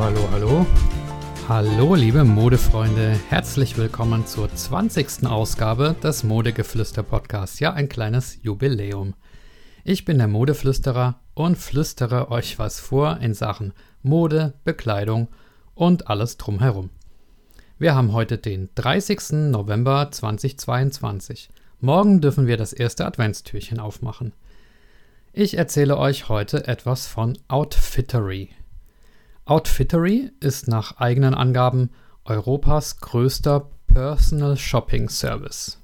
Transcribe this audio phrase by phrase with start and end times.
[0.00, 0.66] Hallo, hallo, hallo.
[1.48, 3.18] Hallo, liebe Modefreunde.
[3.30, 5.26] Herzlich willkommen zur 20.
[5.26, 7.58] Ausgabe des Modegeflüster Podcasts.
[7.58, 9.14] Ja, ein kleines Jubiläum.
[9.82, 13.72] Ich bin der Modeflüsterer und flüstere euch was vor in Sachen
[14.02, 15.26] Mode, Bekleidung
[15.74, 16.90] und alles drumherum.
[17.76, 19.50] Wir haben heute den 30.
[19.50, 21.50] November 2022.
[21.80, 24.32] Morgen dürfen wir das erste Adventstürchen aufmachen.
[25.32, 28.50] Ich erzähle euch heute etwas von Outfittery.
[29.48, 31.88] Outfittery ist nach eigenen Angaben
[32.26, 35.78] Europas größter Personal Shopping Service.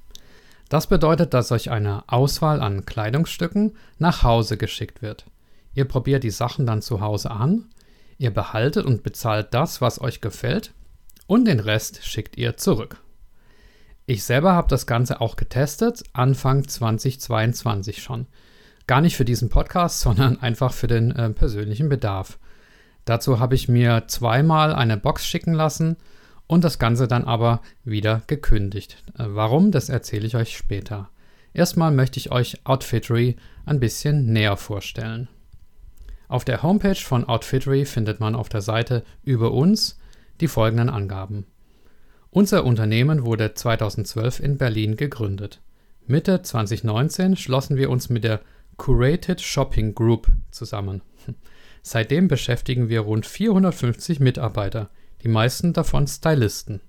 [0.69, 5.25] Das bedeutet, dass euch eine Auswahl an Kleidungsstücken nach Hause geschickt wird.
[5.73, 7.65] Ihr probiert die Sachen dann zu Hause an,
[8.19, 10.71] ihr behaltet und bezahlt das, was euch gefällt,
[11.25, 13.01] und den Rest schickt ihr zurück.
[14.05, 18.27] Ich selber habe das Ganze auch getestet, Anfang 2022 schon.
[18.85, 22.37] Gar nicht für diesen Podcast, sondern einfach für den äh, persönlichen Bedarf.
[23.05, 25.95] Dazu habe ich mir zweimal eine Box schicken lassen
[26.47, 29.03] und das Ganze dann aber wieder gekündigt.
[29.17, 31.09] Äh, warum, das erzähle ich euch später.
[31.53, 35.29] Erstmal möchte ich euch Outfittery ein bisschen näher vorstellen.
[36.27, 39.97] Auf der Homepage von Outfittery findet man auf der Seite über uns
[40.41, 41.45] die folgenden Angaben.
[42.31, 45.61] Unser Unternehmen wurde 2012 in Berlin gegründet.
[46.07, 48.41] Mitte 2019 schlossen wir uns mit der
[48.77, 51.01] Curated Shopping Group zusammen.
[51.87, 54.89] Seitdem beschäftigen wir rund 450 Mitarbeiter,
[55.21, 56.81] die meisten davon Stylisten.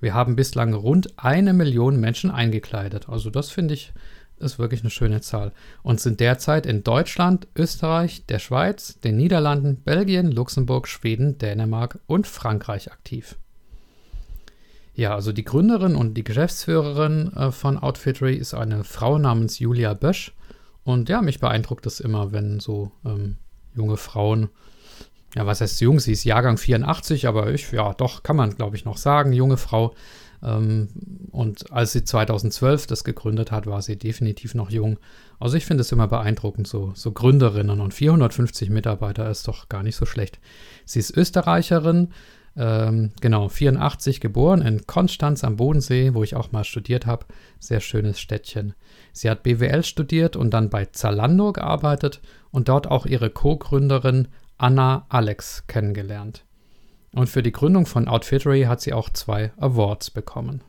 [0.00, 3.92] Wir haben bislang rund eine Million Menschen eingekleidet, also das finde ich
[4.38, 5.52] ist wirklich eine schöne Zahl,
[5.84, 12.26] und sind derzeit in Deutschland, Österreich, der Schweiz, den Niederlanden, Belgien, Luxemburg, Schweden, Dänemark und
[12.26, 13.36] Frankreich aktiv.
[14.94, 19.94] Ja, also die Gründerin und die Geschäftsführerin äh, von Outfittery ist eine Frau namens Julia
[19.94, 20.34] Bösch.
[20.82, 23.36] Und ja, mich beeindruckt es immer, wenn so ähm,
[23.74, 24.48] junge Frauen,
[25.34, 25.98] ja, was heißt jung?
[25.98, 29.56] Sie ist Jahrgang 84, aber ich, ja, doch, kann man, glaube ich, noch sagen, junge
[29.56, 29.94] Frau.
[30.42, 30.88] Ähm,
[31.32, 34.98] und als sie 2012 das gegründet hat, war sie definitiv noch jung.
[35.40, 39.82] Also ich finde es immer beeindruckend, so, so Gründerinnen und 450 Mitarbeiter ist doch gar
[39.82, 40.38] nicht so schlecht.
[40.84, 42.10] Sie ist Österreicherin,
[42.56, 47.26] ähm, genau, 84 geboren in Konstanz am Bodensee, wo ich auch mal studiert habe.
[47.58, 48.74] Sehr schönes Städtchen.
[49.12, 52.20] Sie hat BWL studiert und dann bei Zalando gearbeitet
[52.50, 56.44] und dort auch ihre Co-Gründerin Anna Alex kennengelernt.
[57.12, 60.62] Und für die Gründung von Outfittery hat sie auch zwei Awards bekommen.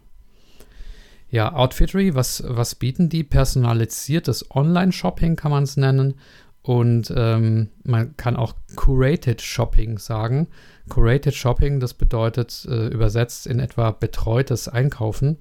[1.29, 3.23] Ja, Outfittery, was, was bieten die?
[3.23, 6.15] Personalisiertes Online-Shopping kann man es nennen.
[6.61, 10.47] Und ähm, man kann auch Curated Shopping sagen.
[10.89, 15.37] Curated Shopping, das bedeutet äh, übersetzt in etwa betreutes Einkaufen.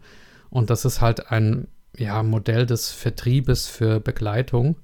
[0.50, 4.76] Und das ist halt ein ja, Modell des Vertriebes für Begleitung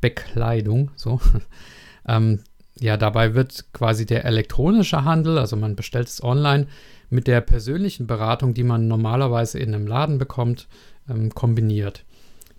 [0.00, 1.20] Bekleidung, so.
[2.08, 2.40] ähm,
[2.78, 6.66] ja, dabei wird quasi der elektronische Handel, also man bestellt es online,
[7.10, 10.68] mit der persönlichen Beratung, die man normalerweise in einem Laden bekommt,
[11.08, 12.04] ähm, kombiniert.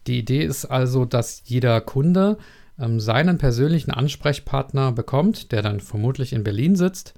[0.07, 2.37] Die Idee ist also, dass jeder Kunde
[2.79, 7.13] ähm, seinen persönlichen Ansprechpartner bekommt, der dann vermutlich in Berlin sitzt.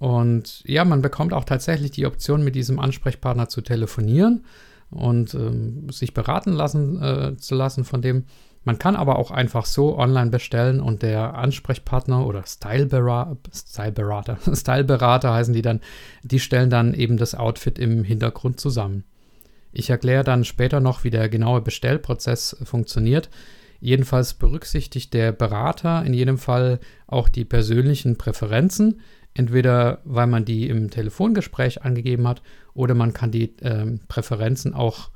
[0.00, 4.46] Und ja, man bekommt auch tatsächlich die Option, mit diesem Ansprechpartner zu telefonieren
[4.90, 8.24] und ähm, sich beraten lassen äh, zu lassen von dem.
[8.64, 15.34] Man kann aber auch einfach so online bestellen und der Ansprechpartner oder Styleberater, Styleberater, Styleberater
[15.34, 15.80] heißen die dann,
[16.22, 19.04] die stellen dann eben das Outfit im Hintergrund zusammen.
[19.70, 23.28] Ich erkläre dann später noch, wie der genaue Bestellprozess funktioniert.
[23.80, 29.00] Jedenfalls berücksichtigt der Berater in jedem Fall auch die persönlichen Präferenzen,
[29.34, 32.42] entweder weil man die im Telefongespräch angegeben hat
[32.74, 35.10] oder man kann die äh, Präferenzen auch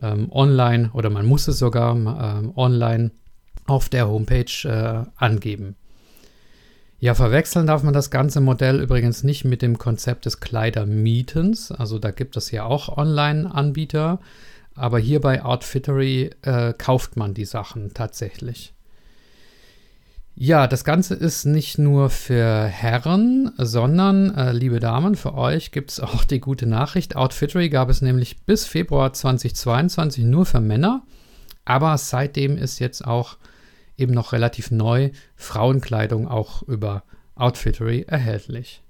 [0.00, 3.10] ähm, online oder man muss es sogar ähm, online
[3.66, 5.76] auf der Homepage äh, angeben.
[6.98, 11.72] Ja, verwechseln darf man das ganze Modell übrigens nicht mit dem Konzept des Kleidermietens.
[11.72, 14.20] Also da gibt es ja auch Online-Anbieter,
[14.76, 18.72] aber hier bei Outfittery äh, kauft man die Sachen tatsächlich.
[20.34, 25.90] Ja, das Ganze ist nicht nur für Herren, sondern, äh, liebe Damen, für euch gibt
[25.90, 27.16] es auch die gute Nachricht.
[27.16, 31.02] Outfittery gab es nämlich bis Februar 2022 nur für Männer,
[31.66, 33.36] aber seitdem ist jetzt auch
[33.98, 37.04] eben noch relativ neu Frauenkleidung auch über
[37.34, 38.82] Outfittery erhältlich.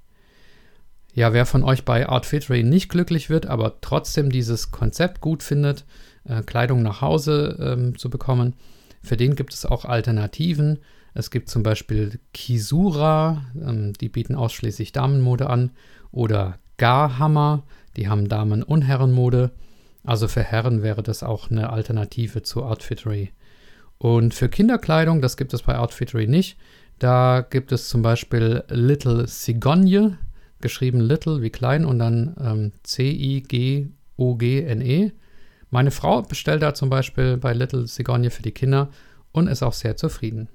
[1.12, 5.84] Ja, wer von euch bei Outfittery nicht glücklich wird, aber trotzdem dieses Konzept gut findet,
[6.24, 8.54] äh, Kleidung nach Hause ähm, zu bekommen,
[9.02, 10.78] für den gibt es auch Alternativen.
[11.14, 15.70] Es gibt zum Beispiel Kisura, ähm, die bieten ausschließlich Damenmode an,
[16.10, 17.64] oder Garhammer,
[17.96, 19.52] die haben Damen- und Herrenmode.
[20.04, 23.30] Also für Herren wäre das auch eine Alternative zu Outfittery.
[23.98, 26.58] Und für Kinderkleidung, das gibt es bei Outfittery nicht,
[26.98, 30.18] Da gibt es zum Beispiel Little Cigogne,
[30.60, 33.92] geschrieben Little wie klein und dann ähm, C-I-G-O-G-N-E.
[35.70, 38.90] Meine Frau bestellt da zum Beispiel bei Little Cigogne für die Kinder
[39.32, 40.48] und ist auch sehr zufrieden.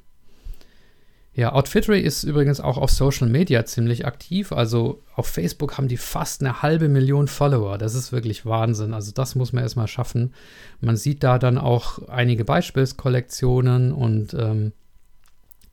[1.38, 4.52] Ja, Outfittery ist übrigens auch auf Social Media ziemlich aktiv.
[4.52, 7.78] Also auf Facebook haben die fast eine halbe Million Follower.
[7.78, 8.92] Das ist wirklich Wahnsinn.
[8.92, 10.34] Also das muss man erstmal schaffen.
[10.82, 14.72] Man sieht da dann auch einige Beispielskollektionen und ähm,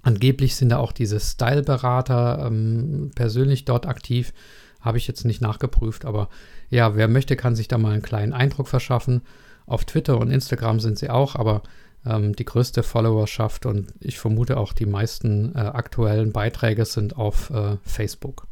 [0.02, 4.34] angeblich sind da auch diese Style-Berater ähm, persönlich dort aktiv.
[4.82, 6.28] Habe ich jetzt nicht nachgeprüft, aber
[6.68, 9.22] ja, wer möchte, kann sich da mal einen kleinen Eindruck verschaffen.
[9.64, 11.62] Auf Twitter und Instagram sind sie auch, aber
[12.06, 17.50] ähm, die größte Followerschaft und ich vermute auch die meisten äh, aktuellen Beiträge sind auf
[17.50, 18.46] äh, Facebook.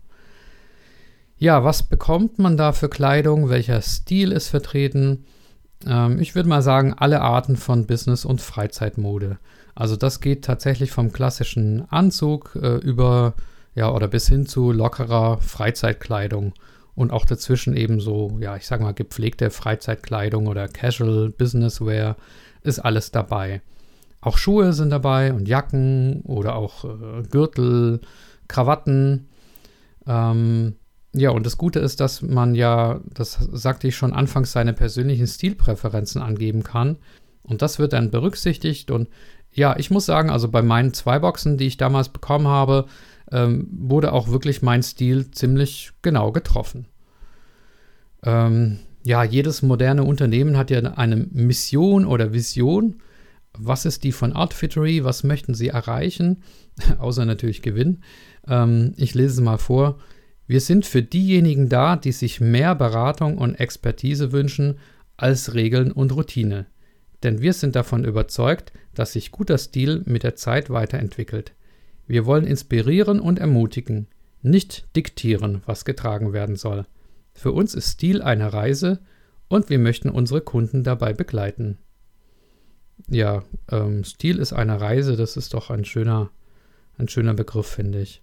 [1.39, 3.49] Ja, was bekommt man da für Kleidung?
[3.49, 5.25] Welcher Stil ist vertreten?
[5.87, 9.39] Ähm, ich würde mal sagen, alle Arten von Business- und Freizeitmode.
[9.75, 13.35] Also das geht tatsächlich vom klassischen Anzug äh, über,
[13.75, 16.53] ja, oder bis hin zu lockerer Freizeitkleidung
[16.95, 22.17] und auch dazwischen eben so, ja, ich sag mal, gepflegte Freizeitkleidung oder Casual Businesswear
[22.63, 23.63] ist alles dabei.
[24.21, 28.01] Auch Schuhe sind dabei und Jacken oder auch äh, Gürtel,
[28.49, 29.29] Krawatten.
[30.07, 30.77] Ähm,
[31.13, 35.27] ja, und das Gute ist, dass man ja, das sagte ich schon anfangs, seine persönlichen
[35.27, 36.97] Stilpräferenzen angeben kann.
[37.43, 38.91] Und das wird dann berücksichtigt.
[38.91, 39.09] Und
[39.53, 42.87] ja, ich muss sagen, also bei meinen zwei Boxen, die ich damals bekommen habe,
[43.31, 46.87] ähm, wurde auch wirklich mein Stil ziemlich genau getroffen.
[48.25, 53.01] Ähm, ja, jedes moderne Unternehmen hat ja eine Mission oder Vision.
[53.53, 55.05] Was ist die von Outfittery?
[55.05, 56.43] Was möchten sie erreichen?
[56.99, 58.03] Außer natürlich Gewinn.
[58.47, 59.99] Ähm, ich lese es mal vor.
[60.47, 64.79] Wir sind für diejenigen da, die sich mehr Beratung und Expertise wünschen
[65.17, 66.67] als Regeln und Routine.
[67.23, 71.53] Denn wir sind davon überzeugt, dass sich guter Stil mit der Zeit weiterentwickelt.
[72.07, 74.09] Wir wollen inspirieren und ermutigen,
[74.43, 76.85] nicht diktieren, was getragen werden soll.
[77.35, 79.01] Für uns ist Stil eine Reise
[79.49, 81.79] und wir möchten unsere Kunden dabei begleiten.
[83.09, 86.31] Ja, ähm, Stil ist eine Reise, das ist doch ein schöner,
[86.99, 88.23] ein schöner Begriff, finde ich.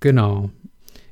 [0.00, 0.50] Genau.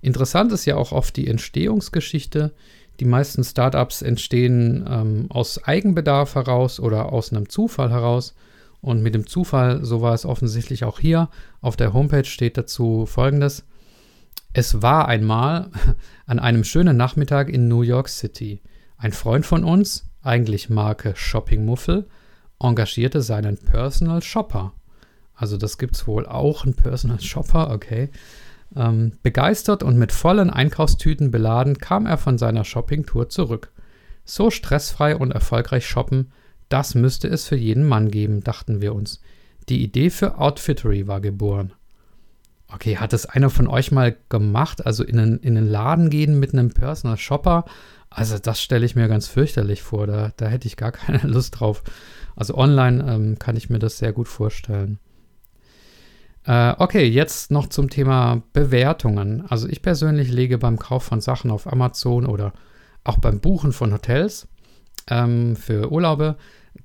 [0.01, 2.53] Interessant ist ja auch oft die Entstehungsgeschichte.
[3.01, 8.35] Die meisten Startups entstehen ähm, aus Eigenbedarf heraus oder aus einem Zufall heraus.
[8.81, 11.29] Und mit dem Zufall, so war es offensichtlich auch hier,
[11.61, 13.65] auf der Homepage steht dazu folgendes.
[14.59, 15.71] Es war einmal
[16.27, 18.61] an einem schönen Nachmittag in New York City.
[18.97, 22.09] Ein Freund von uns, eigentlich Marke Shopping Muffel,
[22.59, 24.73] engagierte seinen Personal Shopper.
[25.37, 28.09] Also das gibt es wohl auch, ein Personal Shopper, okay.
[28.75, 33.71] Ähm, begeistert und mit vollen Einkaufstüten beladen kam er von seiner Shoppingtour zurück.
[34.25, 36.33] So stressfrei und erfolgreich shoppen,
[36.69, 39.21] das müsste es für jeden Mann geben, dachten wir uns.
[39.69, 41.75] Die Idee für Outfittery war geboren.
[42.73, 44.85] Okay, hat das einer von euch mal gemacht?
[44.85, 47.65] Also in einen, in einen Laden gehen mit einem Personal Shopper?
[48.11, 50.07] Also das stelle ich mir ganz fürchterlich vor.
[50.07, 51.83] Da, da hätte ich gar keine Lust drauf.
[52.37, 54.99] Also online ähm, kann ich mir das sehr gut vorstellen.
[56.45, 59.45] Äh, okay, jetzt noch zum Thema Bewertungen.
[59.49, 62.53] Also ich persönlich lege beim Kauf von Sachen auf Amazon oder
[63.05, 64.47] auch beim Buchen von Hotels
[65.09, 66.37] ähm, für Urlaube,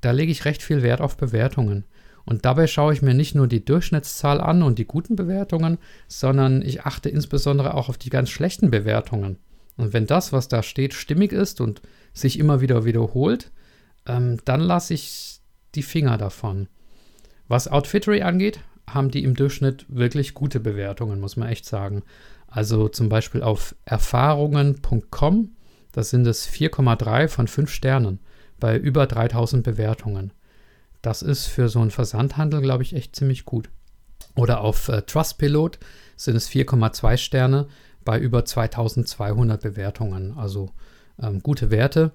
[0.02, 1.86] da lege ich recht viel Wert auf Bewertungen.
[2.26, 5.78] Und dabei schaue ich mir nicht nur die Durchschnittszahl an und die guten Bewertungen,
[6.08, 9.38] sondern ich achte insbesondere auch auf die ganz schlechten Bewertungen.
[9.76, 11.82] Und wenn das, was da steht, stimmig ist und
[12.14, 13.52] sich immer wieder wiederholt,
[14.06, 15.40] ähm, dann lasse ich
[15.76, 16.68] die Finger davon.
[17.48, 22.04] Was Outfittery angeht, haben die im Durchschnitt wirklich gute Bewertungen, muss man echt sagen.
[22.48, 25.56] Also zum Beispiel auf erfahrungen.com,
[25.92, 28.20] da sind es 4,3 von 5 Sternen
[28.60, 30.32] bei über 3000 Bewertungen.
[31.04, 33.70] Das ist für so einen Versandhandel, glaube ich, echt ziemlich gut.
[34.36, 35.78] Oder auf äh, Trustpilot
[36.16, 37.68] sind es 4,2 Sterne
[38.04, 40.36] bei über 2200 Bewertungen.
[40.38, 40.72] Also
[41.22, 42.14] ähm, gute Werte.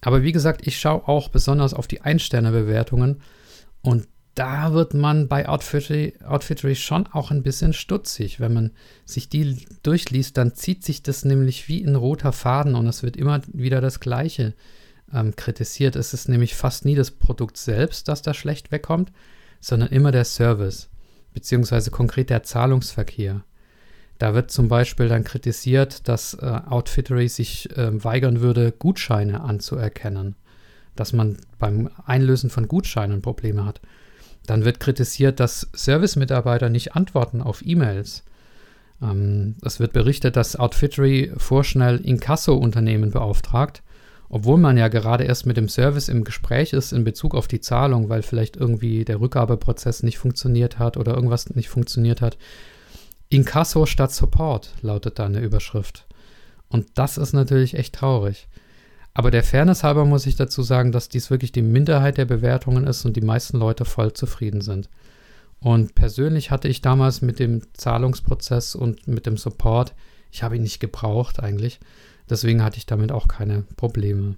[0.00, 3.20] Aber wie gesagt, ich schaue auch besonders auf die Ein-Sterne-Bewertungen.
[3.82, 8.40] Und da wird man bei Outfittery, Outfittery schon auch ein bisschen stutzig.
[8.40, 8.70] Wenn man
[9.04, 13.16] sich die durchliest, dann zieht sich das nämlich wie ein roter Faden und es wird
[13.16, 14.54] immer wieder das Gleiche
[15.14, 15.96] ähm, kritisiert.
[15.96, 19.12] Es ist nämlich fast nie das Produkt selbst, das da schlecht wegkommt,
[19.60, 20.90] sondern immer der Service,
[21.32, 23.44] beziehungsweise konkret der Zahlungsverkehr.
[24.18, 30.36] Da wird zum Beispiel dann kritisiert, dass äh, Outfittery sich äh, weigern würde, Gutscheine anzuerkennen,
[30.94, 33.80] dass man beim Einlösen von Gutscheinen Probleme hat.
[34.46, 38.24] Dann wird kritisiert, dass Service-Mitarbeiter nicht antworten auf E-Mails.
[39.02, 43.82] Ähm, es wird berichtet, dass Outfittery vorschnell Inkasso-Unternehmen beauftragt,
[44.28, 47.60] obwohl man ja gerade erst mit dem Service im Gespräch ist in Bezug auf die
[47.60, 52.36] Zahlung, weil vielleicht irgendwie der Rückgabeprozess nicht funktioniert hat oder irgendwas nicht funktioniert hat.
[53.28, 56.06] Inkasso statt Support lautet da eine Überschrift.
[56.68, 58.48] Und das ist natürlich echt traurig.
[59.12, 62.86] Aber der Fairness halber muss ich dazu sagen, dass dies wirklich die Minderheit der Bewertungen
[62.86, 64.88] ist und die meisten Leute voll zufrieden sind.
[65.60, 69.94] Und persönlich hatte ich damals mit dem Zahlungsprozess und mit dem Support,
[70.30, 71.78] ich habe ihn nicht gebraucht eigentlich,
[72.28, 74.36] deswegen hatte ich damit auch keine Probleme.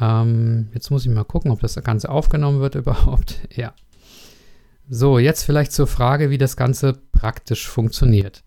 [0.00, 3.40] Ähm, jetzt muss ich mal gucken, ob das Ganze aufgenommen wird überhaupt.
[3.54, 3.74] Ja.
[4.88, 8.44] So, jetzt vielleicht zur Frage, wie das Ganze praktisch funktioniert.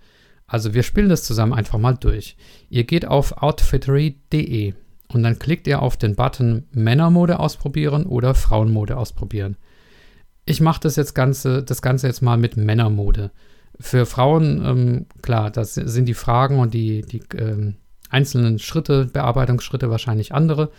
[0.48, 2.36] Also wir spielen das zusammen einfach mal durch.
[2.70, 4.74] Ihr geht auf outfittery.de
[5.10, 9.58] und dann klickt ihr auf den Button Männermode ausprobieren oder Frauenmode ausprobieren.
[10.46, 13.32] Ich mache das jetzt Ganze, das Ganze jetzt mal mit Männermode.
[13.80, 17.76] Für Frauen, ähm, klar, das sind die Fragen und die, die ähm,
[18.10, 20.72] einzelnen Schritte, Bearbeitungsschritte wahrscheinlich andere.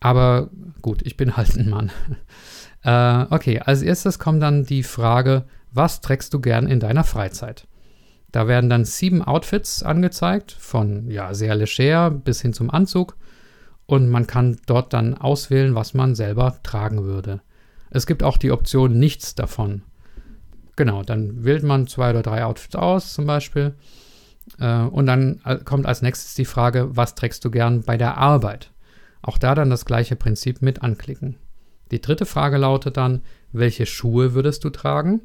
[0.00, 0.50] Aber
[0.82, 1.90] gut, ich bin halt ein Mann.
[2.84, 7.66] äh, okay, als erstes kommt dann die Frage, was trägst du gern in deiner Freizeit?
[8.30, 13.16] Da werden dann sieben Outfits angezeigt, von ja, sehr leger bis hin zum Anzug.
[13.86, 17.42] Und man kann dort dann auswählen, was man selber tragen würde.
[17.90, 19.82] Es gibt auch die Option nichts davon.
[20.76, 23.74] Genau, dann wählt man zwei oder drei Outfits aus zum Beispiel.
[24.58, 28.16] Äh, und dann äh, kommt als nächstes die Frage, was trägst du gern bei der
[28.16, 28.70] Arbeit?
[29.20, 31.36] Auch da dann das gleiche Prinzip mit anklicken.
[31.90, 35.20] Die dritte Frage lautet dann, welche Schuhe würdest du tragen?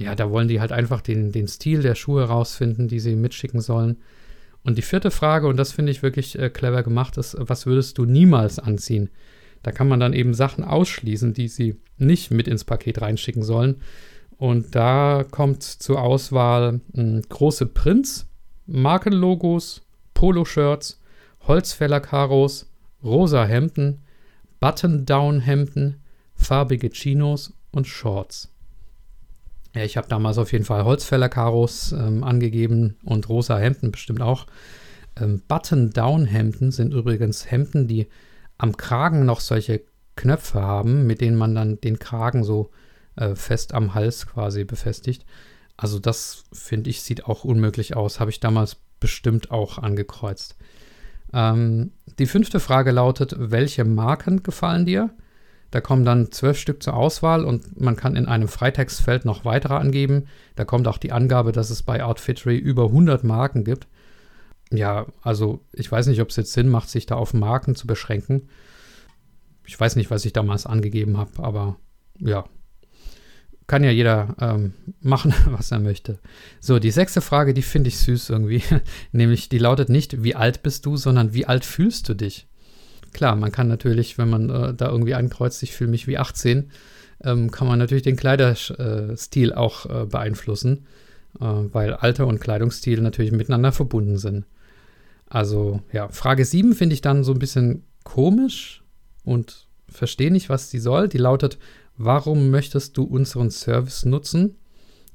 [0.00, 3.60] ja, da wollen die halt einfach den, den Stil der Schuhe rausfinden, die sie mitschicken
[3.60, 3.98] sollen.
[4.62, 7.98] Und die vierte Frage, und das finde ich wirklich äh, clever gemacht, ist, was würdest
[7.98, 9.10] du niemals anziehen?
[9.62, 13.82] Da kann man dann eben Sachen ausschließen, die sie nicht mit ins Paket reinschicken sollen.
[14.40, 16.80] Und da kommt zur Auswahl
[17.28, 18.26] große Prints,
[18.66, 19.82] Markenlogos,
[20.14, 20.98] Poloshirts,
[21.46, 22.70] Holzfällerkaros,
[23.04, 24.00] rosa Hemden,
[24.58, 26.00] Button-Down-Hemden,
[26.34, 28.50] farbige Chinos und Shorts.
[29.74, 34.46] Ja, ich habe damals auf jeden Fall Holzfäller-Karos ähm, angegeben und rosa Hemden bestimmt auch.
[35.20, 38.06] Ähm, Button-Down-Hemden sind übrigens Hemden, die
[38.56, 39.82] am Kragen noch solche
[40.16, 42.70] Knöpfe haben, mit denen man dann den Kragen so
[43.20, 45.24] äh, fest am Hals quasi befestigt.
[45.76, 48.20] Also das finde ich sieht auch unmöglich aus.
[48.20, 50.56] Habe ich damals bestimmt auch angekreuzt.
[51.32, 55.10] Ähm, die fünfte Frage lautet, welche Marken gefallen dir?
[55.70, 59.74] Da kommen dann zwölf Stück zur Auswahl und man kann in einem Freitextfeld noch weitere
[59.74, 60.26] angeben.
[60.56, 63.86] Da kommt auch die Angabe, dass es bei Outfittery über 100 Marken gibt.
[64.72, 67.86] Ja, also ich weiß nicht, ob es jetzt Sinn macht, sich da auf Marken zu
[67.86, 68.48] beschränken.
[69.64, 71.76] Ich weiß nicht, was ich damals angegeben habe, aber
[72.18, 72.44] ja,
[73.70, 76.18] kann ja jeder ähm, machen, was er möchte.
[76.60, 78.62] So, die sechste Frage, die finde ich süß irgendwie.
[79.12, 82.46] Nämlich, die lautet nicht, wie alt bist du, sondern wie alt fühlst du dich?
[83.12, 86.70] klar, man kann natürlich, wenn man äh, da irgendwie ankreuzt, ich fühle mich wie 18,
[87.24, 90.86] ähm, kann man natürlich den Kleiderstil auch äh, beeinflussen,
[91.40, 94.46] äh, weil Alter und Kleidungsstil natürlich miteinander verbunden sind.
[95.26, 98.82] Also ja, Frage 7 finde ich dann so ein bisschen komisch
[99.24, 101.08] und verstehe nicht, was die soll.
[101.08, 101.58] Die lautet,
[102.04, 104.56] warum möchtest du unseren Service nutzen?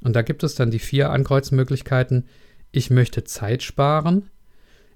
[0.02, 2.26] Und da gibt es dann die vier Ankreuzmöglichkeiten.
[2.72, 4.30] Ich möchte Zeit sparen.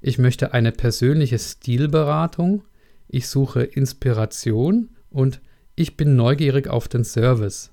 [0.02, 2.64] Ich möchte eine persönliche Stilberatung
[3.10, 5.42] ich suche Inspiration und
[5.76, 7.72] ich bin neugierig auf den Service.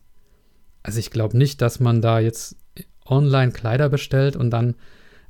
[0.82, 2.56] Also ich glaube nicht, dass man da jetzt
[3.04, 4.76] online Kleider bestellt und dann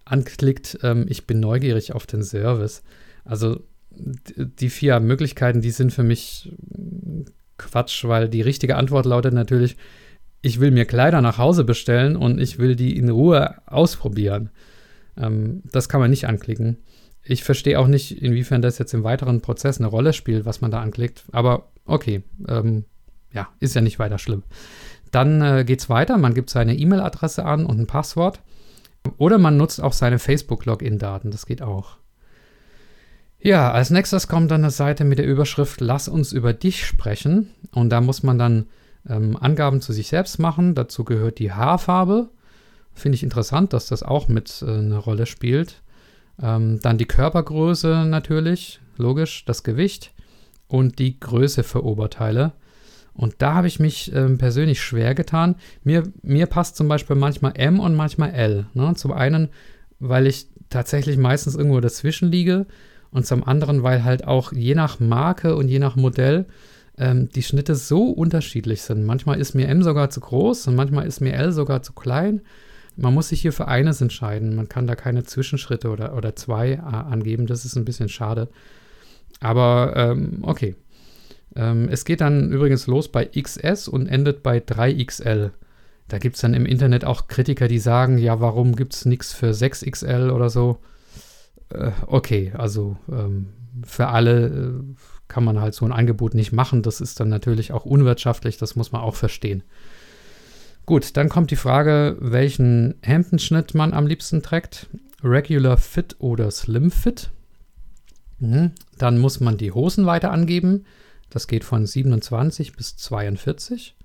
[0.04, 2.82] anklickt, ähm, ich bin neugierig auf den Service.
[3.24, 6.52] Also die vier Möglichkeiten, die sind für mich
[7.58, 9.76] Quatsch, weil die richtige Antwort lautet natürlich,
[10.42, 14.50] ich will mir Kleider nach Hause bestellen und ich will die in Ruhe ausprobieren.
[15.16, 16.78] Ähm, das kann man nicht anklicken.
[17.22, 20.70] Ich verstehe auch nicht, inwiefern das jetzt im weiteren Prozess eine Rolle spielt, was man
[20.70, 21.24] da anklickt.
[21.32, 22.84] Aber okay, ähm,
[23.32, 24.44] ja, ist ja nicht weiter schlimm.
[25.10, 26.18] Dann äh, geht es weiter.
[26.18, 28.40] Man gibt seine E-Mail-Adresse an und ein Passwort.
[29.18, 31.30] Oder man nutzt auch seine Facebook-Login-Daten.
[31.30, 31.96] Das geht auch.
[33.38, 37.50] Ja, als nächstes kommt dann eine Seite mit der Überschrift Lass uns über dich sprechen.
[37.72, 38.66] Und da muss man dann
[39.08, 40.74] ähm, Angaben zu sich selbst machen.
[40.74, 42.30] Dazu gehört die Haarfarbe.
[42.94, 45.82] Finde ich interessant, dass das auch mit äh, eine Rolle spielt.
[46.42, 50.12] Ähm, dann die Körpergröße natürlich, logisch, das Gewicht
[50.66, 52.52] und die Größe für Oberteile.
[53.14, 55.56] Und da habe ich mich ähm, persönlich schwer getan.
[55.84, 58.66] Mir, mir passt zum Beispiel manchmal M und manchmal L.
[58.74, 58.94] Ne?
[58.96, 59.48] Zum einen,
[59.98, 62.66] weil ich tatsächlich meistens irgendwo dazwischen liege
[63.16, 66.44] und zum anderen, weil halt auch je nach Marke und je nach Modell
[66.98, 69.06] ähm, die Schnitte so unterschiedlich sind.
[69.06, 72.42] Manchmal ist mir M sogar zu groß und manchmal ist mir L sogar zu klein.
[72.94, 74.54] Man muss sich hier für eines entscheiden.
[74.54, 77.46] Man kann da keine Zwischenschritte oder, oder zwei äh, angeben.
[77.46, 78.48] Das ist ein bisschen schade.
[79.40, 80.74] Aber ähm, okay.
[81.54, 85.52] Ähm, es geht dann übrigens los bei XS und endet bei 3XL.
[86.08, 89.32] Da gibt es dann im Internet auch Kritiker, die sagen, ja, warum gibt es nichts
[89.32, 90.80] für 6XL oder so?
[91.70, 93.48] Äh, okay, also ähm,
[93.84, 94.94] für alle äh,
[95.28, 96.82] kann man halt so ein Angebot nicht machen.
[96.82, 99.62] Das ist dann natürlich auch unwirtschaftlich, das muss man auch verstehen.
[100.86, 104.86] Gut, dann kommt die Frage, welchen Hemdenschnitt man am liebsten trägt.
[105.22, 107.30] Regular Fit oder Slim Fit.
[108.38, 108.72] Mhm.
[108.98, 110.84] Dann muss man die Hosen weiter angeben.
[111.28, 113.96] Das geht von 27 bis 42.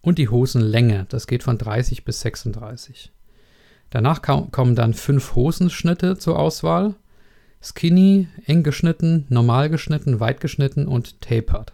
[0.00, 3.12] Und die Hosenlänge, das geht von 30 bis 36.
[3.94, 6.96] Danach kommen dann fünf Hosenschnitte zur Auswahl.
[7.62, 11.72] Skinny, eng geschnitten, normal geschnitten, weit geschnitten und tapered.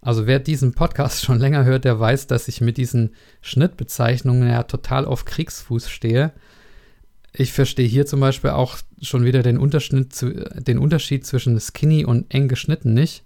[0.00, 4.62] Also wer diesen Podcast schon länger hört, der weiß, dass ich mit diesen Schnittbezeichnungen ja
[4.62, 6.30] total auf Kriegsfuß stehe.
[7.32, 9.58] Ich verstehe hier zum Beispiel auch schon wieder den,
[10.10, 13.24] zu, den Unterschied zwischen skinny und eng geschnitten nicht.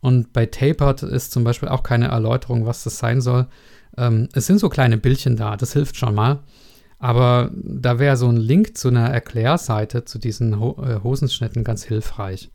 [0.00, 3.46] Und bei Tapered ist zum Beispiel auch keine Erläuterung, was das sein soll.
[3.98, 6.42] Ähm, es sind so kleine Bildchen da, das hilft schon mal.
[7.06, 11.84] Aber da wäre so ein Link zu einer Erklärseite zu diesen Ho äh, Hosenschnitten ganz
[11.84, 12.50] hilfreich.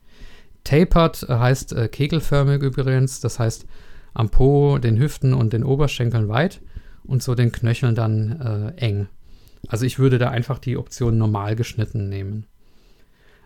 [0.62, 3.64] Tapered heißt äh, kegelförmig übrigens, das heißt
[4.12, 6.60] am Po, den Hüften und den Oberschenkeln weit
[7.02, 9.08] und so den Knöcheln dann äh, eng.
[9.68, 12.44] Also ich würde da einfach die Option normal geschnitten nehmen.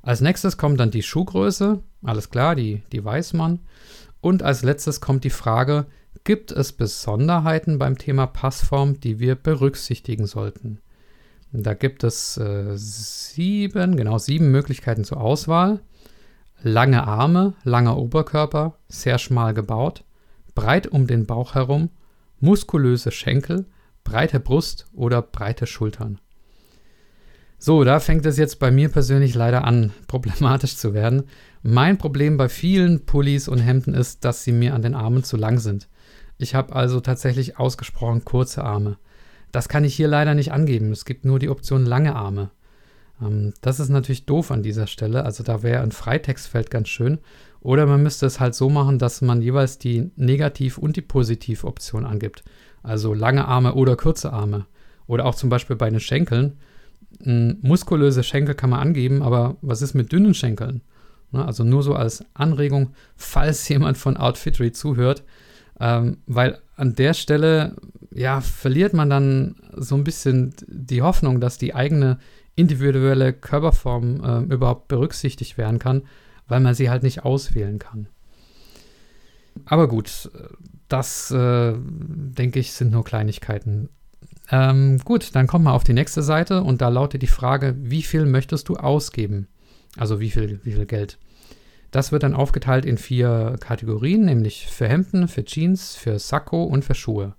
[0.02, 3.60] Als nächstes kommt dann die Schuhgröße, alles klar, die, die weiß man.
[4.20, 5.86] Und als letztes kommt die Frage,
[6.24, 10.80] gibt es Besonderheiten beim Thema Passform, die wir berücksichtigen sollten?
[11.62, 15.80] Da gibt es äh, sieben, genau sieben Möglichkeiten zur Auswahl.
[16.62, 20.04] Lange Arme, langer Oberkörper, sehr schmal gebaut,
[20.54, 21.90] breit um den Bauch herum,
[22.40, 23.66] muskulöse Schenkel,
[24.04, 26.18] breite Brust oder breite Schultern.
[27.58, 31.24] So, da fängt es jetzt bei mir persönlich leider an, problematisch zu werden.
[31.62, 35.36] Mein Problem bei vielen Pullis und Hemden ist, dass sie mir an den Armen zu
[35.36, 35.88] lang sind.
[36.38, 38.98] Ich habe also tatsächlich ausgesprochen kurze Arme.
[39.56, 40.92] Das kann ich hier leider nicht angeben.
[40.92, 42.50] Es gibt nur die Option lange Arme.
[43.22, 45.24] Ähm, das ist natürlich doof an dieser Stelle.
[45.24, 47.16] Also da wäre ein Freitextfeld ganz schön.
[47.60, 52.04] Oder man müsste es halt so machen, dass man jeweils die Negativ- und die Positiv-Option
[52.04, 52.44] angibt.
[52.82, 54.66] Also lange Arme oder kurze Arme.
[55.06, 56.58] Oder auch zum Beispiel bei den Schenkeln.
[57.24, 60.82] Ähm, muskulöse Schenkel kann man angeben, aber was ist mit dünnen Schenkeln?
[61.32, 65.24] Ne, also nur so als Anregung, falls jemand von Outfittery zuhört.
[65.80, 67.74] Ähm, weil an der Stelle,
[68.16, 72.18] ja, verliert man dann so ein bisschen die Hoffnung, dass die eigene
[72.54, 76.02] individuelle Körperform äh, überhaupt berücksichtigt werden kann,
[76.48, 78.08] weil man sie halt nicht auswählen kann.
[79.66, 80.30] Aber gut,
[80.88, 83.90] das äh, denke ich sind nur Kleinigkeiten.
[84.50, 88.02] Ähm, gut, dann kommen wir auf die nächste Seite und da lautet die Frage, wie
[88.02, 89.48] viel möchtest du ausgeben?
[89.98, 91.18] Also wie viel, wie viel Geld?
[91.90, 96.84] Das wird dann aufgeteilt in vier Kategorien, nämlich für Hemden, für Jeans, für Sakko und
[96.84, 97.34] für Schuhe.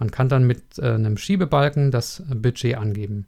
[0.00, 3.26] Man kann dann mit äh, einem Schiebebalken das Budget angeben.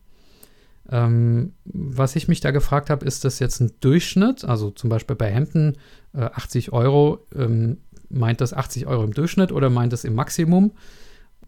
[0.91, 4.45] Ähm, was ich mich da gefragt habe, ist das jetzt ein Durchschnitt?
[4.45, 5.77] Also zum Beispiel bei Hemden
[6.15, 7.77] äh, 80 Euro, ähm,
[8.09, 10.73] meint das 80 Euro im Durchschnitt oder meint das im Maximum?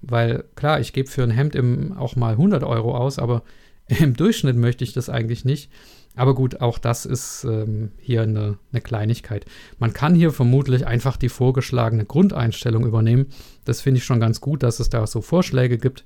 [0.02, 3.42] Weil klar, ich gebe für ein Hemd im, auch mal 100 Euro aus, aber
[3.86, 5.70] im Durchschnitt möchte ich das eigentlich nicht.
[6.16, 9.46] Aber gut, auch das ist ähm, hier eine, eine, Kleinigkeit.
[9.78, 13.26] Man kann hier vermutlich einfach die vorgeschlagene Grundeinstellung übernehmen.
[13.64, 16.04] Das finde ich schon ganz gut, dass es da so Vorschläge gibt.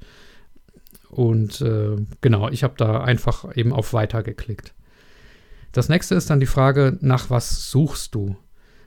[1.11, 4.75] Und äh, genau, ich habe da einfach eben auf Weiter geklickt.
[5.73, 8.37] Das nächste ist dann die Frage, nach was suchst du?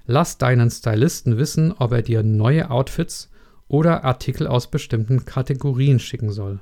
[0.07, 3.29] Lass deinen Stylisten wissen, ob er dir neue Outfits
[3.67, 6.59] oder Artikel aus bestimmten Kategorien schicken soll.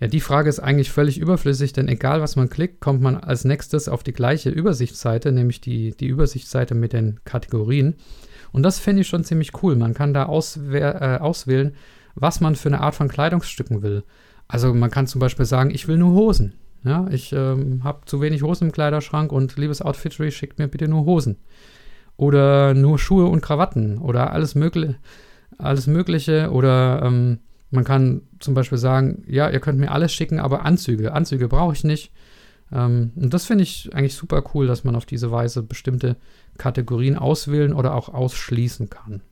[0.00, 3.44] Ja, die Frage ist eigentlich völlig überflüssig, denn egal was man klickt, kommt man als
[3.44, 7.94] nächstes auf die gleiche Übersichtsseite, nämlich die, die Übersichtsseite mit den Kategorien.
[8.52, 9.76] Und das finde ich schon ziemlich cool.
[9.76, 11.74] Man kann da auswäh äh, auswählen,
[12.14, 14.04] was man für eine Art von Kleidungsstücken will.
[14.48, 16.54] Also man kann zum Beispiel sagen, ich will nur Hosen.
[16.84, 20.86] Ja, ich ähm, habe zu wenig Hosen im Kleiderschrank und liebes Outfittery, schickt mir bitte
[20.86, 21.38] nur Hosen.
[22.16, 24.96] Oder nur Schuhe und Krawatten oder alles, mögliche,
[25.56, 26.50] alles Mögliche.
[26.50, 27.38] Oder ähm,
[27.74, 31.74] man kann zum Beispiel sagen, ja, ihr könnt mir alles schicken, aber Anzüge, Anzüge brauche
[31.74, 32.12] ich nicht.
[32.72, 36.16] Ähm, und das finde ich eigentlich super cool, dass man auf diese Weise bestimmte
[36.58, 39.22] Kategorien auswählen oder auch ausschließen kann.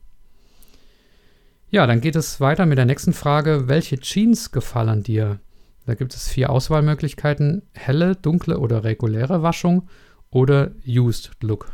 [1.70, 3.66] Ja, dann geht es weiter mit der nächsten Frage.
[3.66, 5.40] Welche Jeans gefallen dir?
[5.86, 7.62] Da gibt es vier Auswahlmöglichkeiten.
[7.72, 9.88] Helle, dunkle oder reguläre Waschung
[10.30, 11.72] oder Used Look.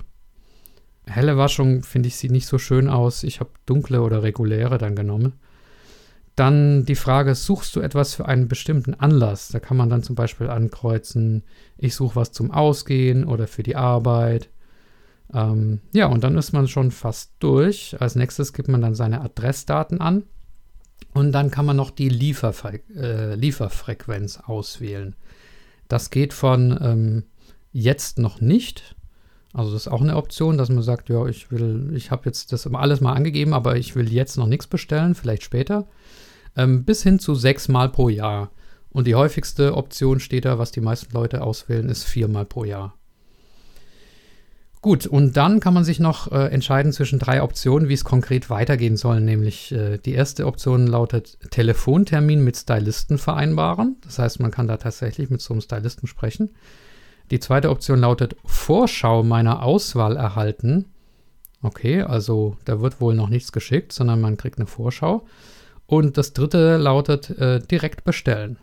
[1.05, 3.25] Helle Waschung finde ich sieht nicht so schön aus.
[3.25, 5.35] Ich habe dunkle oder reguläre dann genommen.
[6.39, 9.49] Dann die Frage, suchst du etwas für einen bestimmten Anlass?
[9.49, 11.43] Da kann man dann zum Beispiel ankreuzen,
[11.77, 14.49] ich suche was zum Ausgehen oder für die Arbeit.
[15.35, 17.97] Ähm, ja, und dann ist man schon fast durch.
[17.99, 20.23] Als nächstes gibt man dann seine Adressdaten an.
[21.13, 25.17] Und dann kann man noch die Lieferfre äh, Lieferfrequenz auswählen.
[25.89, 27.25] Das geht von ähm,
[27.73, 28.95] jetzt noch nicht.
[29.53, 32.53] Also das ist auch eine Option, dass man sagt, ja, ich will, ich habe jetzt
[32.53, 35.89] das alles mal angegeben, aber ich will jetzt noch nichts bestellen, vielleicht später
[36.59, 38.51] ähm, bis hin zu sechsmal pro Jahr.
[38.91, 42.95] Und die häufigste Option steht da, was die meisten Leute auswählen, ist viermal pro Jahr.
[44.81, 48.49] Gut, und dann kann man sich noch äh, entscheiden zwischen drei Optionen, wie es konkret
[48.49, 49.21] weitergehen soll.
[49.21, 53.97] Nämlich äh, die erste Option lautet Telefontermin mit Stylisten vereinbaren.
[54.05, 56.51] Das heißt, man kann da tatsächlich mit so einem Stylisten sprechen.
[57.33, 60.87] Die zweite Option lautet Vorschau meiner Auswahl erhalten.
[61.61, 65.27] Okay, also da wird wohl noch nichts geschickt, sondern man kriegt eine Vorschau.
[65.89, 68.59] Und das dritte lautet äh, direkt bestellen.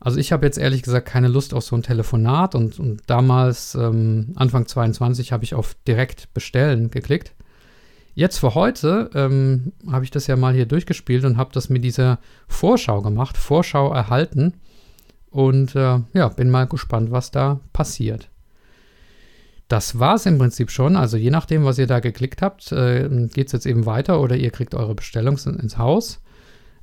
[0.00, 3.74] Also ich habe jetzt ehrlich gesagt keine Lust auf so ein Telefonat und, und damals,
[3.74, 7.34] ähm, Anfang 22, habe ich auf direkt bestellen geklickt.
[8.14, 11.84] Jetzt für heute ähm, habe ich das ja mal hier durchgespielt und habe das mit
[11.84, 14.54] dieser Vorschau gemacht, Vorschau erhalten.
[15.28, 18.30] Und äh, ja, bin mal gespannt, was da passiert.
[19.68, 20.96] Das war es im Prinzip schon.
[20.96, 24.36] Also je nachdem, was ihr da geklickt habt, äh, geht es jetzt eben weiter oder
[24.36, 26.20] ihr kriegt eure Bestellung ins Haus.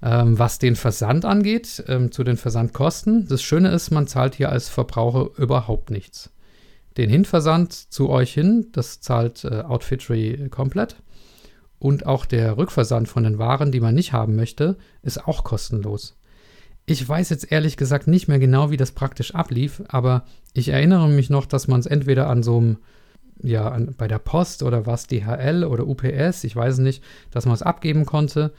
[0.01, 4.51] Ähm, was den Versand angeht, ähm, zu den Versandkosten, das Schöne ist, man zahlt hier
[4.51, 6.29] als Verbraucher überhaupt nichts.
[6.97, 10.97] Den Hinversand zu euch hin, das zahlt äh, Outfitry komplett.
[11.79, 16.17] Und auch der Rückversand von den Waren, die man nicht haben möchte, ist auch kostenlos.
[16.85, 21.07] Ich weiß jetzt ehrlich gesagt nicht mehr genau, wie das praktisch ablief, aber ich erinnere
[21.07, 22.77] mich noch, dass man es entweder an so einem,
[23.41, 27.55] ja, an, bei der Post oder was, DHL oder UPS, ich weiß nicht, dass man
[27.55, 28.53] es abgeben konnte.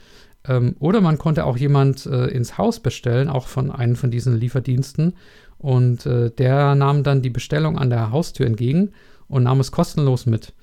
[0.47, 4.39] Ähm, oder man konnte auch jemand äh, ins Haus bestellen, auch von einem von diesen
[4.39, 5.13] Lieferdiensten.
[5.57, 8.91] Und äh, der nahm dann die Bestellung an der Haustür entgegen
[9.27, 10.53] und nahm es kostenlos mit.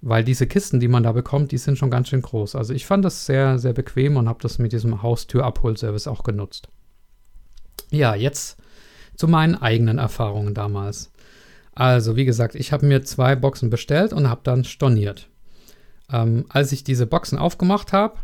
[0.00, 2.56] Weil diese Kisten, die man da bekommt, die sind schon ganz schön groß.
[2.56, 6.68] Also ich fand das sehr, sehr bequem und habe das mit diesem Haustürabholservice auch genutzt.
[7.92, 8.58] Ja, jetzt
[9.16, 11.12] zu meinen eigenen Erfahrungen damals.
[11.74, 15.28] Also, wie gesagt, ich habe mir zwei Boxen bestellt und habe dann storniert.
[16.10, 18.16] Ähm, als ich diese Boxen aufgemacht habe,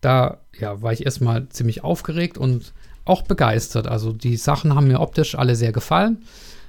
[0.00, 2.72] da ja, war ich erstmal ziemlich aufgeregt und
[3.04, 3.86] auch begeistert.
[3.88, 6.24] Also die Sachen haben mir optisch alle sehr gefallen.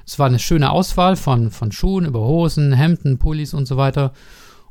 [0.06, 4.13] Es war eine schöne Auswahl von, von Schuhen über Hosen, Hemden, Pullis und so weiter.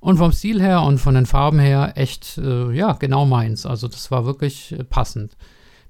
[0.01, 3.67] Und vom Stil her und von den Farben her echt, äh, ja, genau meins.
[3.67, 5.37] Also das war wirklich äh, passend.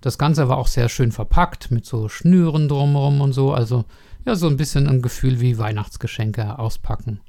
[0.03, 3.55] Das Ganze war auch sehr schön verpackt mit so Schnüren drumherum und so.
[3.55, 3.87] Also
[4.27, 7.21] ja, so ein bisschen ein Gefühl wie Weihnachtsgeschenke auspacken.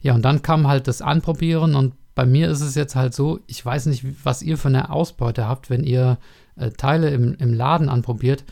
[0.00, 3.40] Ja, und dann kam halt das Anprobieren und bei mir ist es jetzt halt so,
[3.46, 6.18] ich weiß nicht, was ihr für eine Ausbeute habt, wenn ihr
[6.56, 8.44] äh, Teile im, im Laden anprobiert.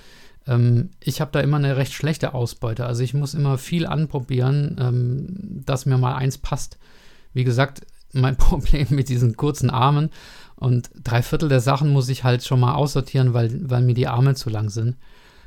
[0.47, 2.87] Ähm, ich habe da immer eine recht schlechte Ausbeute.
[2.87, 6.79] Also ich muss immer viel anprobieren, ähm, dass mir mal eins passt.
[7.33, 10.11] Wie gesagt, mein Problem mit diesen kurzen Armen
[10.57, 14.09] und drei Viertel der Sachen muss ich halt schon mal aussortieren, weil, weil mir die
[14.09, 14.97] Arme zu lang sind.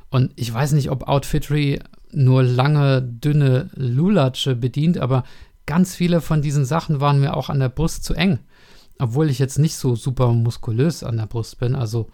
[0.10, 1.80] Und ich weiß nicht, ob Outfitry
[2.12, 5.24] nur lange, dünne Lulatsche bedient, aber
[5.66, 8.40] ganz viele von diesen Sachen waren mir auch an der Brust zu eng.
[9.00, 11.76] Obwohl ich jetzt nicht so super muskulös an der Brust bin.
[11.76, 12.08] Also,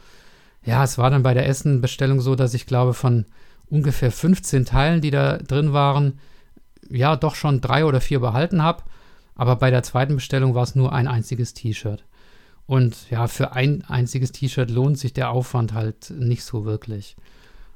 [0.65, 3.25] ja, es war dann bei der Essenbestellung so, dass ich glaube, von
[3.69, 6.19] ungefähr 15 Teilen, die da drin waren,
[6.89, 8.83] ja, doch schon drei oder vier behalten habe.
[9.35, 12.03] Aber bei der zweiten Bestellung war es nur ein einziges T-Shirt.
[12.65, 17.15] Und ja, für ein einziges T-Shirt lohnt sich der Aufwand halt nicht so wirklich.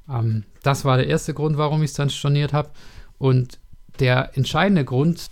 [0.08, 2.70] Ähm, das war der erste Grund, warum ich es dann storniert habe.
[3.18, 3.58] Und
[4.00, 5.28] der entscheidende Grund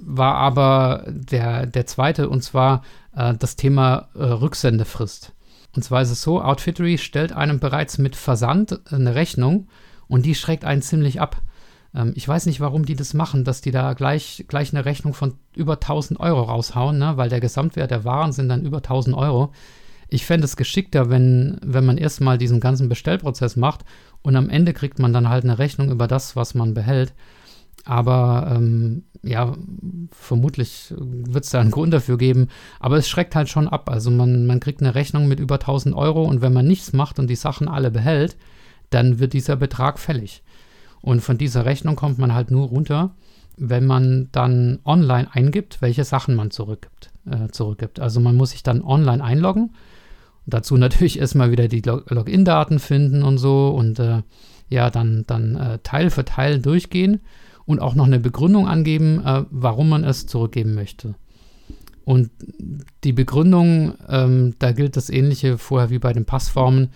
[0.00, 2.82] war aber der, der zweite, und zwar
[3.14, 5.32] äh, das Thema äh, Rücksendefrist.
[5.74, 9.68] Und zwar ist es so, Outfittery stellt einem bereits mit Versand eine Rechnung
[10.08, 11.42] und die schreckt einen ziemlich ab.
[11.96, 15.14] Ähm, ich weiß nicht, warum die das machen, dass die da gleich, gleich eine Rechnung
[15.14, 17.16] von über 1000 Euro raushauen, ne?
[17.16, 19.52] weil der Gesamtwert der Waren sind dann über 1000 Euro.
[20.08, 23.84] Ich fände es geschickter, wenn, wenn man erstmal diesen ganzen Bestellprozess macht
[24.22, 27.14] und am Ende kriegt man dann halt eine Rechnung über das, was man behält.
[27.84, 29.54] Aber ähm, ja,
[30.10, 32.48] vermutlich wird es da einen Grund dafür geben.
[32.78, 33.88] Aber es schreckt halt schon ab.
[33.90, 37.18] Also man, man kriegt eine Rechnung mit über 1000 Euro und wenn man nichts macht
[37.18, 38.36] und die Sachen alle behält,
[38.90, 40.42] dann wird dieser Betrag fällig.
[41.06, 43.14] Und von dieser Rechnung kommt man halt nur runter,
[43.56, 47.12] wenn man dann online eingibt, welche Sachen man zurückgibt.
[47.30, 48.00] Äh, zurückgibt.
[48.00, 49.70] Also man muss sich dann online einloggen.
[50.46, 54.22] Dazu natürlich erstmal wieder die Log Login-Daten finden und so und äh,
[54.68, 57.20] ja, dann, dann äh, Teil für Teil durchgehen
[57.66, 61.14] und auch noch eine Begründung angeben, äh, warum man es zurückgeben möchte.
[62.04, 62.30] Und
[63.04, 66.88] die Begründung, ähm, da gilt das Ähnliche vorher wie bei den Passformen.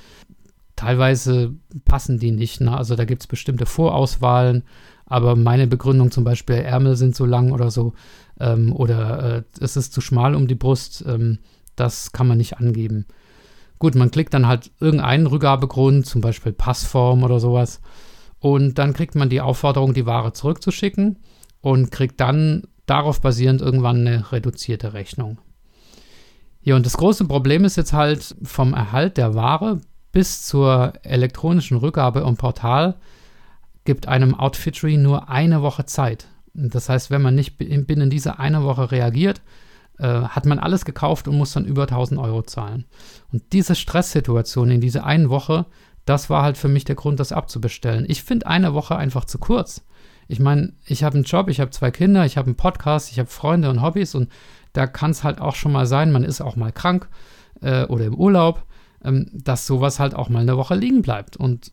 [0.80, 1.52] Teilweise
[1.84, 2.62] passen die nicht.
[2.62, 2.74] Ne?
[2.74, 4.64] Also da gibt es bestimmte Vorauswahlen,
[5.04, 7.92] aber meine Begründung zum Beispiel, Ärmel sind zu lang oder so,
[8.40, 11.38] ähm, oder äh, es ist zu schmal um die Brust, ähm,
[11.76, 13.04] das kann man nicht angeben.
[13.78, 17.82] Gut, man klickt dann halt irgendeinen Rückgabegrund, zum Beispiel Passform oder sowas.
[18.38, 21.18] Und dann kriegt man die Aufforderung, die Ware zurückzuschicken
[21.60, 25.42] und kriegt dann darauf basierend irgendwann eine reduzierte Rechnung.
[26.62, 31.76] Ja, und das große Problem ist jetzt halt vom Erhalt der Ware bis zur elektronischen
[31.76, 32.96] Rückgabe im Portal
[33.84, 36.28] gibt einem Outfittery nur eine Woche Zeit.
[36.54, 39.40] Das heißt, wenn man nicht binnen dieser eine Woche reagiert,
[39.98, 42.86] äh, hat man alles gekauft und muss dann über 1000 Euro zahlen.
[43.32, 45.66] Und diese Stresssituation in dieser einen Woche,
[46.04, 48.04] das war halt für mich der Grund, das abzubestellen.
[48.08, 49.84] Ich finde eine Woche einfach zu kurz.
[50.26, 53.18] Ich meine, ich habe einen Job, ich habe zwei Kinder, ich habe einen Podcast, ich
[53.18, 54.30] habe Freunde und Hobbys und
[54.72, 57.08] da kann es halt auch schon mal sein, man ist auch mal krank
[57.60, 58.64] äh, oder im Urlaub,
[59.02, 61.36] dass sowas halt auch mal eine Woche liegen bleibt.
[61.36, 61.72] Und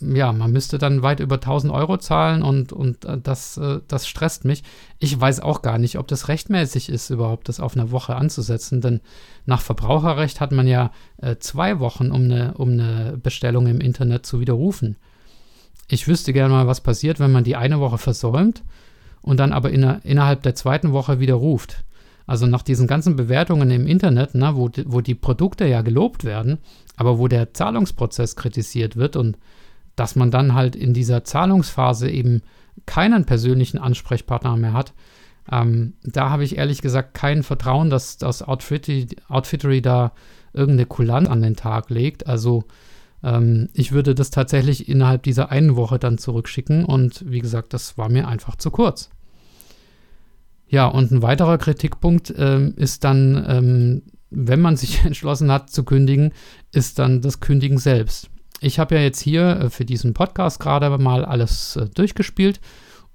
[0.00, 4.06] ja, man müsste dann weit über 1000 Euro zahlen und, und äh, das, äh, das
[4.06, 4.62] stresst mich.
[4.98, 8.82] Ich weiß auch gar nicht, ob das rechtmäßig ist, überhaupt das auf eine Woche anzusetzen,
[8.82, 9.00] denn
[9.46, 14.26] nach Verbraucherrecht hat man ja äh, zwei Wochen, um eine, um eine Bestellung im Internet
[14.26, 14.96] zu widerrufen.
[15.88, 18.64] Ich wüsste gerne mal, was passiert, wenn man die eine Woche versäumt
[19.22, 21.84] und dann aber in, innerhalb der zweiten Woche widerruft.
[22.26, 26.58] Also nach diesen ganzen Bewertungen im Internet, na, wo, wo die Produkte ja gelobt werden,
[26.96, 29.38] aber wo der Zahlungsprozess kritisiert wird und
[29.94, 32.42] dass man dann halt in dieser Zahlungsphase eben
[32.84, 34.92] keinen persönlichen Ansprechpartner mehr hat.
[35.50, 40.12] Ähm, da habe ich ehrlich gesagt kein Vertrauen, dass das Outfittery, Outfittery da
[40.52, 42.26] irgendeine Kulanz an den Tag legt.
[42.26, 42.64] Also
[43.22, 47.96] ähm, ich würde das tatsächlich innerhalb dieser einen Woche dann zurückschicken und wie gesagt, das
[47.96, 49.10] war mir einfach zu kurz.
[50.68, 55.84] Ja, und ein weiterer Kritikpunkt ähm, ist dann, ähm, wenn man sich entschlossen hat zu
[55.84, 56.32] kündigen,
[56.72, 60.96] ist dann das Kündigen selbst ich habe ja jetzt hier äh, für diesen Podcast gerade
[60.98, 62.60] mal alles äh, durchgespielt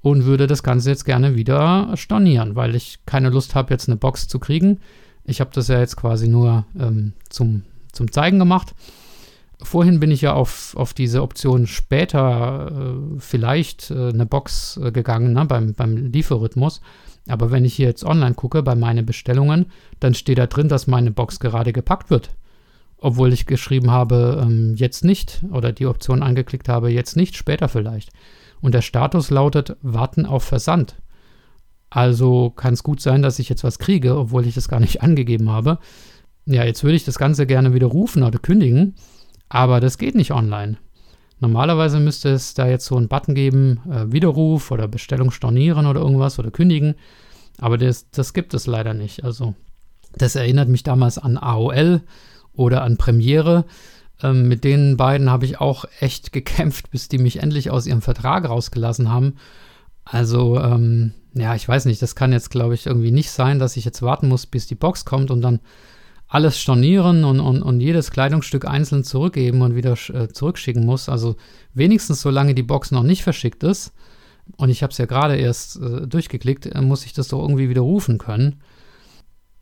[0.02, 3.98] und würde das Ganze jetzt gerne wieder stornieren, weil ich keine Lust habe, jetzt eine
[3.98, 4.80] Box zu kriegen.
[5.24, 8.74] Ich habe das ja jetzt quasi nur ähm, zum, zum Zeigen gemacht.
[9.62, 14.92] Vorhin bin ich ja auf, auf diese Option später äh, vielleicht äh, eine Box äh,
[14.92, 16.82] gegangen, ne, beim, beim Lieferrhythmus.
[17.32, 19.67] Aber wenn ich hier jetzt online gucke bei meinen Bestellungen,
[20.00, 22.32] dann steht da drin, dass meine Box gerade gepackt wird
[23.02, 27.67] obwohl ich geschrieben habe, ähm, jetzt nicht oder die Option angeklickt habe, jetzt nicht, später
[27.67, 28.12] vielleicht.
[28.62, 30.96] Und der Status lautet Warten auf Versand.
[31.89, 35.02] Also kann es gut sein, dass ich jetzt was kriege, obwohl ich es gar nicht
[35.02, 35.80] angegeben habe.
[36.46, 38.96] Ja, jetzt würde ich das Ganze gerne widerrufen oder kündigen,
[39.50, 40.78] aber das geht nicht online.
[41.41, 45.99] Normalerweise müsste es da jetzt so einen Button geben, äh, Widerruf oder Bestellung stornieren oder
[45.99, 46.95] irgendwas oder kündigen,
[47.58, 49.23] aber das, das gibt es leider nicht.
[49.23, 49.56] Also
[50.15, 52.01] das erinnert mich damals an AOL
[52.54, 53.65] oder an Premiere.
[54.21, 58.04] Ähm, mit den beiden habe ich auch echt gekämpft, bis die mich endlich aus ihrem
[58.04, 59.36] Vertrag rausgelassen haben.
[60.06, 63.77] Also, ähm, ja, ich weiß nicht, das kann jetzt, glaube ich, irgendwie nicht sein, dass
[63.77, 65.60] ich jetzt warten muss, bis die Box kommt und dann
[66.32, 71.10] alles stornieren und, und, und jedes Kleidungsstück einzeln zurückgeben und wieder äh, zurückschicken muss.
[71.10, 71.36] Also
[71.74, 73.94] wenigstens solange die Box noch nicht verschickt ist,
[74.58, 77.70] und ich habe es ja gerade erst äh, durchgeklickt, äh, muss ich das doch irgendwie
[77.70, 78.62] widerrufen können.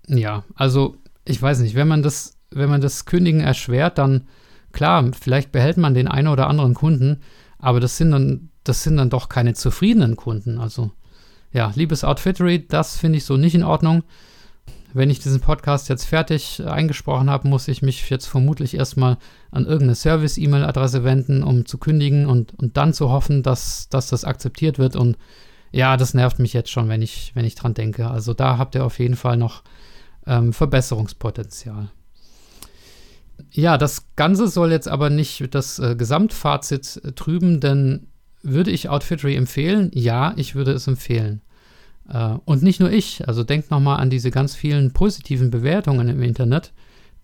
[0.07, 4.27] Ja, also ich weiß nicht, wenn man das wenn man das Kündigen erschwert, dann
[4.71, 7.21] klar, vielleicht behält man den einen oder anderen Kunden,
[7.57, 10.59] aber das sind dann, das sind dann doch keine zufriedenen Kunden.
[10.59, 10.91] Also
[11.51, 14.03] ja, liebes Outfittery, das finde ich so nicht in Ordnung.
[14.93, 19.17] Wenn ich diesen Podcast jetzt fertig eingesprochen habe, muss ich mich jetzt vermutlich erstmal
[19.51, 24.25] an irgendeine Service-E-Mail-Adresse wenden, um zu kündigen und, und dann zu hoffen, dass, dass das
[24.25, 24.95] akzeptiert wird.
[24.95, 25.17] Und
[25.71, 28.09] ja, das nervt mich jetzt schon, wenn ich, wenn ich dran denke.
[28.09, 29.63] Also da habt ihr auf jeden Fall noch
[30.25, 31.89] ähm, Verbesserungspotenzial.
[33.51, 38.07] Ja, das Ganze soll jetzt aber nicht das äh, Gesamtfazit äh, trüben, denn
[38.41, 39.91] würde ich Outfittery empfehlen?
[39.93, 41.41] Ja, ich würde es empfehlen.
[42.09, 46.21] Äh, und nicht nur ich, also denkt nochmal an diese ganz vielen positiven Bewertungen im
[46.21, 46.73] Internet,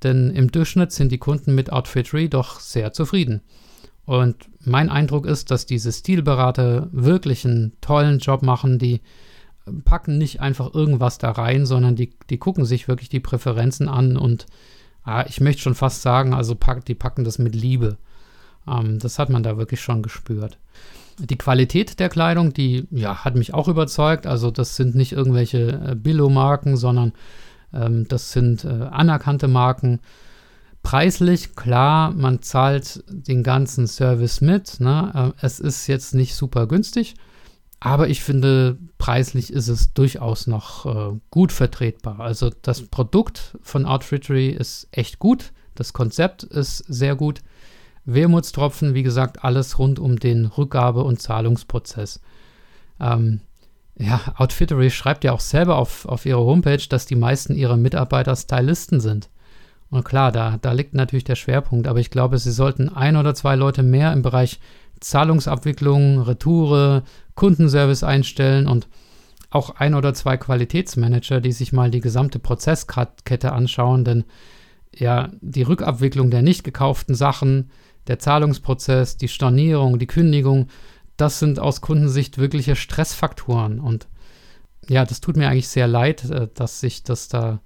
[0.04, 3.42] denn im Durchschnitt sind die Kunden mit Outfittery doch sehr zufrieden.
[4.06, 9.02] Und mein Eindruck ist, dass diese Stilberater wirklich einen tollen Job machen, die
[9.84, 14.16] packen nicht einfach irgendwas da rein, sondern die, die gucken sich wirklich die Präferenzen an
[14.16, 14.46] und
[15.04, 17.98] ah, ich möchte schon fast sagen, also pack, die packen das mit Liebe.
[18.68, 20.60] Ähm, das hat man da wirklich schon gespürt.
[21.18, 24.28] Die Qualität der Kleidung, die ja, hat mich auch überzeugt.
[24.28, 27.14] Also das sind nicht irgendwelche äh, Billo-Marken, sondern
[27.74, 30.00] ähm, das sind äh, anerkannte Marken.
[30.84, 34.80] Preislich, klar, man zahlt den ganzen Service mit.
[34.80, 35.34] Ne?
[35.42, 37.16] Äh, es ist jetzt nicht super günstig,
[37.80, 42.20] aber ich finde, preislich ist es durchaus noch äh, gut vertretbar.
[42.20, 45.54] Also das Produkt von Outfittery ist echt gut.
[45.76, 47.42] Das Konzept ist sehr gut.
[48.06, 52.22] Wermutstropfen, wie gesagt, alles rund um den Rückgabe- und Zahlungsprozess.
[53.00, 53.42] Ähm,
[53.98, 58.36] ja, Outfittery schreibt ja auch selber auf, auf ihrer Homepage, dass die meisten ihrer Mitarbeiter
[58.36, 59.30] Stylisten sind.
[59.90, 63.34] Und klar, da, da liegt natürlich der Schwerpunkt, aber ich glaube, sie sollten ein oder
[63.34, 64.60] zwei Leute mehr im Bereich
[65.00, 67.04] Zahlungsabwicklung, Retoure,
[67.36, 68.88] Kundenservice einstellen und
[69.50, 74.26] auch ein oder zwei Qualitätsmanager, die sich mal die gesamte Prozesskette anschauen, denn
[74.94, 77.70] ja, die Rückabwicklung der nicht gekauften Sachen,
[78.08, 80.68] der Zahlungsprozess, die Stornierung, die Kündigung,
[81.18, 83.80] das sind aus Kundensicht wirkliche Stressfaktoren.
[83.80, 84.08] Und
[84.88, 87.62] ja, das tut mir eigentlich sehr leid, äh, dass sich das da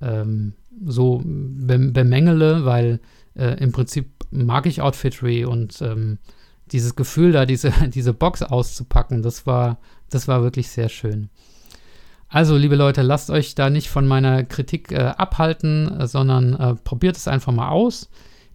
[0.00, 3.00] ähm, so bemängele, weil
[3.34, 6.18] äh, im Prinzip mag ich Outfittery und ähm,
[6.70, 9.78] dieses Gefühl da, diese, diese Box auszupacken, das war,
[10.10, 11.28] das war wirklich sehr schön.
[12.28, 17.16] Also, liebe Leute, lasst euch da nicht von meiner Kritik äh, abhalten, äh, sondern probiert
[17.16, 18.08] es einfach mal aus.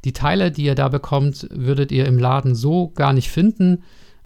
[0.04, 3.84] Die Teile, die ihr da bekommt, würdet ihr im Laden so gar nicht finden.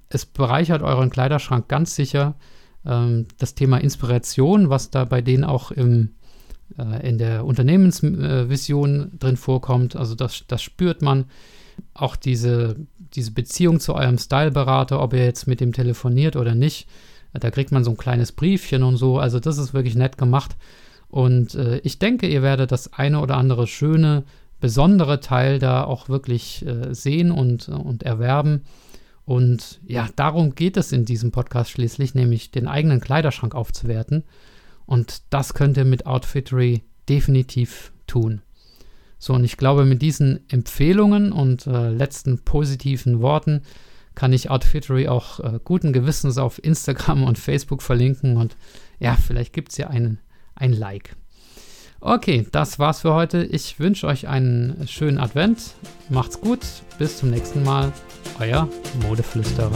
[0.10, 2.36] Es bereichert euren Kleiderschrank ganz sicher.
[2.86, 6.10] Ähm, das Thema Inspiration, was da bei denen auch im,
[6.78, 11.26] äh, in der Unternehmensvision drin vorkommt, also das, das spürt man.
[11.94, 12.76] Auch diese,
[13.16, 16.88] diese Beziehung zu eurem Styleberater, ob ihr jetzt mit dem telefoniert oder nicht,
[17.34, 19.18] da kriegt man so ein kleines Briefchen und so.
[19.18, 20.56] Also das ist wirklich nett gemacht.
[21.08, 24.24] Und äh, ich denke, ihr werdet das eine oder andere schöne,
[24.62, 28.62] besondere Teil da auch wirklich äh, sehen und, und erwerben.
[29.26, 34.24] Und ja, darum geht es in diesem Podcast schließlich, nämlich den eigenen Kleiderschrank aufzuwerten.
[34.86, 38.42] Und das könnt ihr mit Outfittery definitiv tun.
[39.20, 43.62] So, und ich glaube, mit diesen Empfehlungen und äh, letzten positiven Worten
[44.16, 48.38] kann ich Outfittery auch äh, guten Gewissens auf Instagram und Facebook verlinken.
[48.38, 48.58] Und
[49.00, 50.20] ja, vielleicht gibt es ja einen,
[50.56, 51.16] ein Like.
[52.04, 53.44] Okay, das war's für heute.
[53.44, 55.76] Ich wünsche euch einen schönen Advent.
[56.10, 56.60] Macht's gut.
[56.98, 57.94] Bis zum nächsten Mal.
[58.40, 58.68] Euer
[59.04, 59.72] Modeflüsterer.